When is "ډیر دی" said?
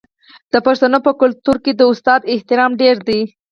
2.81-3.21